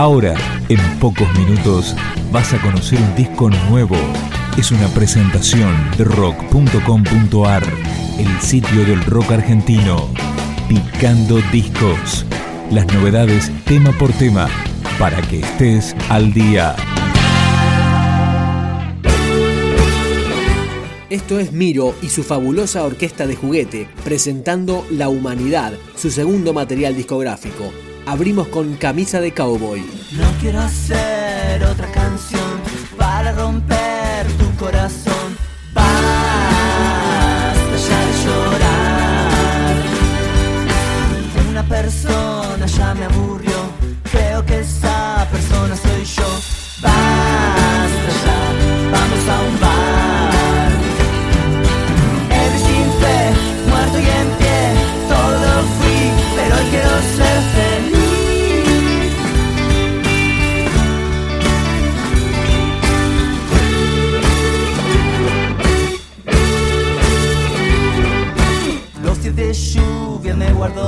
[0.00, 0.34] Ahora,
[0.70, 1.94] en pocos minutos,
[2.32, 3.98] vas a conocer un disco nuevo.
[4.56, 7.62] Es una presentación de rock.com.ar,
[8.18, 10.08] el sitio del rock argentino.
[10.70, 12.24] Picando discos.
[12.70, 14.48] Las novedades tema por tema,
[14.98, 16.74] para que estés al día.
[21.10, 26.96] Esto es Miro y su fabulosa orquesta de juguete, presentando La Humanidad, su segundo material
[26.96, 27.70] discográfico.
[28.06, 29.80] Abrimos con Camisa de Cowboy.
[30.12, 32.60] No quiero hacer otra canción
[32.96, 35.36] para romper tu corazón.
[35.72, 35.92] Basta
[37.88, 39.76] ya de llorar.
[41.50, 43.59] Una persona ya me aburrió.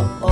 [0.02, 0.31] Me guardo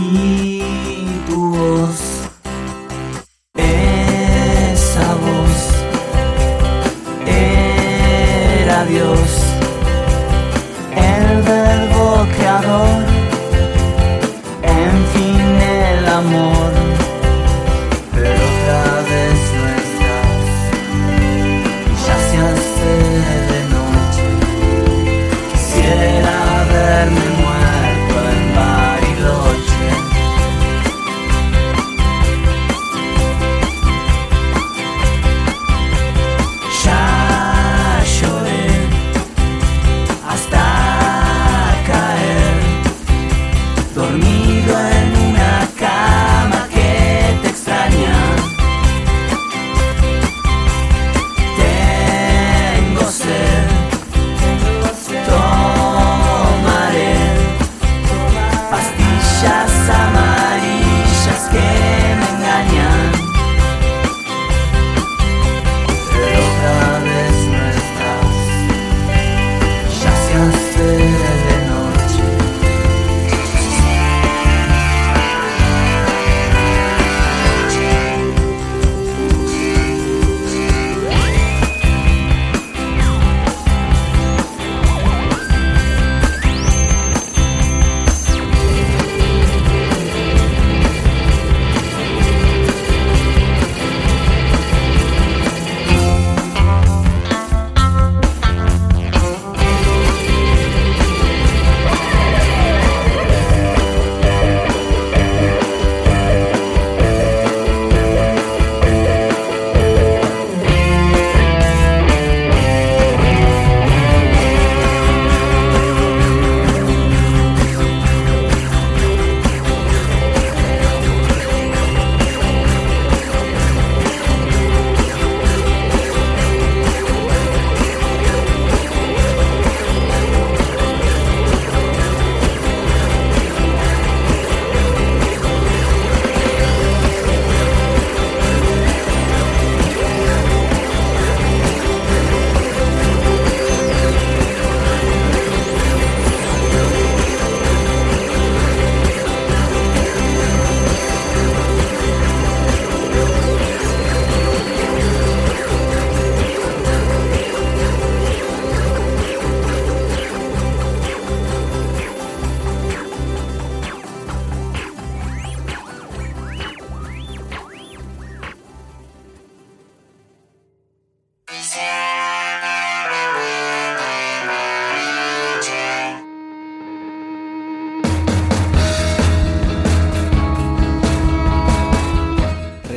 [0.00, 0.39] y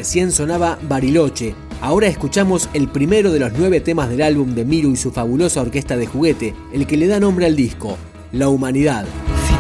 [0.04, 1.56] Recién sonaba Bariloche.
[1.80, 5.62] Ahora escuchamos el primero de los nueve temas del álbum de Miru y su fabulosa
[5.62, 7.98] orquesta de juguete, el que le da nombre al disco,
[8.34, 9.06] La Humanidad.
[9.48, 9.54] Si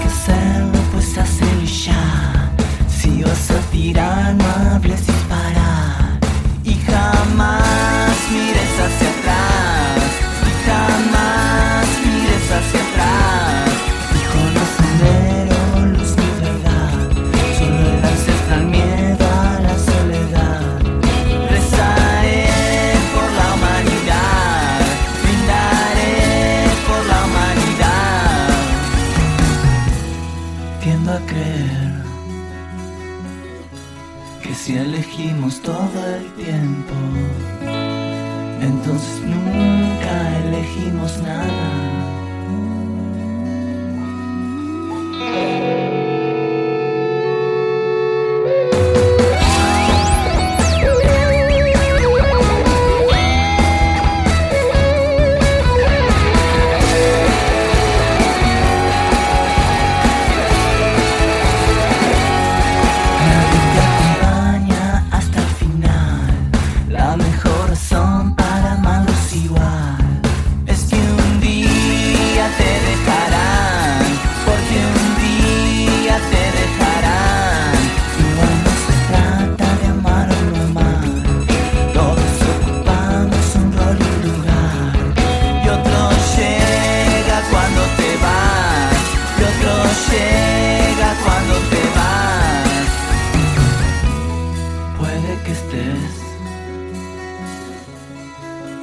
[0.00, 2.52] que hacerlo, pues ya.
[2.88, 4.44] Si no
[4.74, 5.00] hables.
[6.62, 7.89] Y jamás
[30.82, 31.92] Tiendo a creer
[34.42, 36.94] que si elegimos todo el tiempo,
[38.62, 42.00] entonces nunca elegimos nada.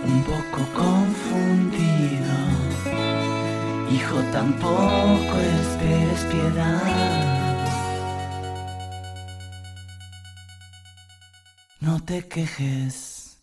[0.08, 2.36] Un poco confundido.
[3.92, 7.28] Hijo, tampoco esperes piedad.
[11.80, 13.40] No te quejes.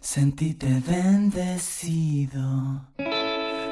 [0.00, 2.42] Sentite bendecido.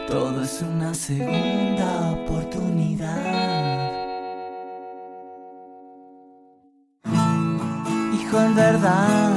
[0.09, 3.55] Todo es una segunda oportunidad.
[8.13, 9.34] Hijo, en verdad,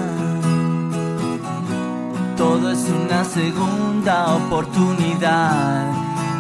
[2.37, 5.91] todo es una segunda oportunidad.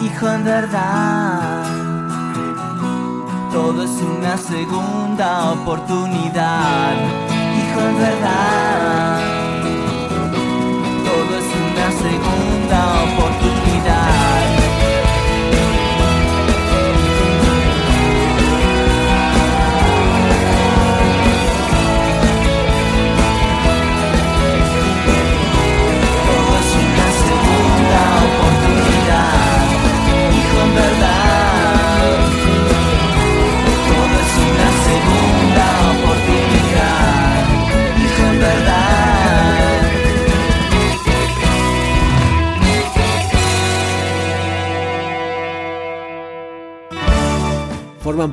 [0.01, 1.65] Hijo, en verdad,
[3.51, 6.93] todo es una segunda oportunidad.
[7.59, 8.46] Hijo, en verdad,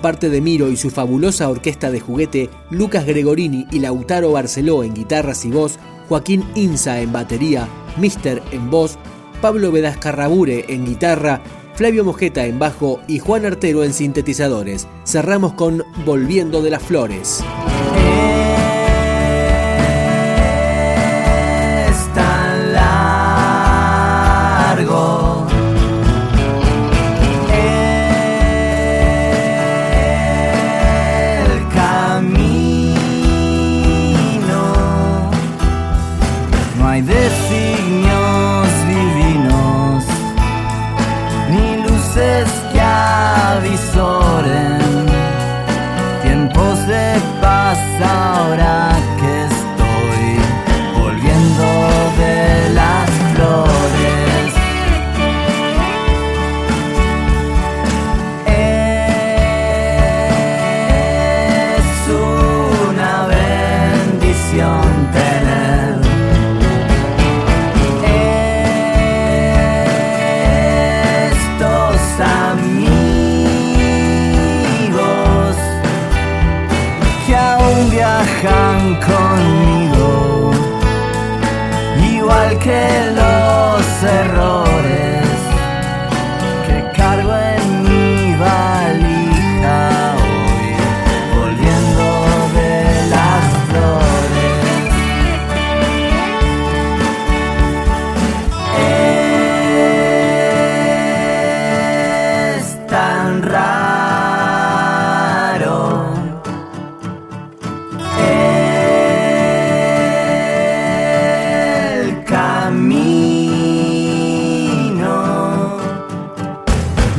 [0.00, 4.94] Parte de Miro y su fabulosa orquesta de juguete Lucas Gregorini y Lautaro Barceló en
[4.94, 8.98] guitarras y voz, Joaquín Inza en batería, Mister en voz,
[9.40, 11.42] Pablo Vedascarrabure en guitarra,
[11.74, 14.86] Flavio Mojeta en bajo y Juan Artero en sintetizadores.
[15.04, 17.42] Cerramos con Volviendo de las Flores.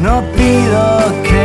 [0.06, 1.45] No pido que